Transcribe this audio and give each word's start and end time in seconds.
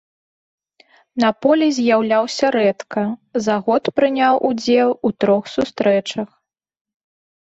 На 1.23 1.27
полі 1.45 1.65
з'яўляўся 1.77 2.45
рэдка, 2.55 3.03
за 3.47 3.57
год 3.67 3.83
прыняў 3.97 4.39
удзел 4.49 4.89
у 5.11 5.13
трох 5.25 5.43
сустрэчах. 5.57 6.29